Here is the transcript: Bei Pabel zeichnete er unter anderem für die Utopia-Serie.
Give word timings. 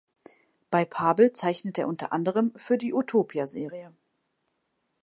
Bei 0.71 0.83
Pabel 0.83 1.31
zeichnete 1.31 1.81
er 1.81 1.87
unter 1.87 2.11
anderem 2.11 2.53
für 2.55 2.79
die 2.79 2.91
Utopia-Serie. 2.91 3.93